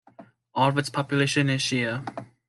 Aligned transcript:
All 0.55 0.69
of 0.69 0.73
the 0.73 0.79
its 0.79 0.89
population 0.89 1.47
is 1.47 1.61
Shia. 1.61 2.25